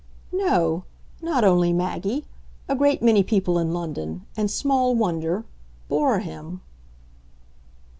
"No 0.33 0.83
not 1.21 1.43
only 1.43 1.71
Maggie. 1.71 2.25
A 2.67 2.75
great 2.75 3.03
many 3.03 3.21
people 3.21 3.59
in 3.59 3.71
London 3.71 4.25
and 4.35 4.49
small 4.49 4.95
wonder! 4.95 5.45
bore 5.89 6.17
him." 6.21 6.61